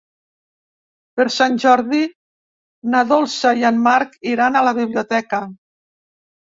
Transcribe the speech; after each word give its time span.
Per 1.19 1.25
Sant 1.35 1.59
Jordi 1.65 1.99
na 2.95 3.03
Dolça 3.13 3.55
i 3.61 3.69
en 3.73 3.81
Marc 3.91 4.19
iran 4.35 4.59
a 4.59 4.67
la 4.71 4.77
biblioteca. 4.83 5.47